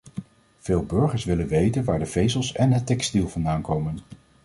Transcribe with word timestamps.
Veel 0.57 0.83
burgers 0.85 1.25
willen 1.25 1.47
weten 1.47 1.83
waar 1.83 1.99
de 1.99 2.05
vezels 2.05 2.53
en 2.53 2.71
het 2.71 2.85
textiel 2.85 3.27
vandaan 3.27 3.61
komen. 3.61 3.97